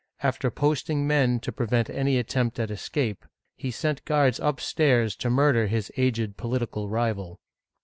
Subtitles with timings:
[0.23, 3.23] After posting men to prevent any attempt at escape,
[3.55, 7.37] he sent guards upstairs to murder his aged political rival.